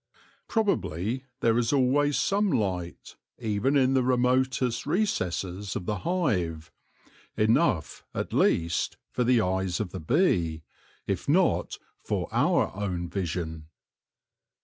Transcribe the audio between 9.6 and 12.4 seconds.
of the bee, if not for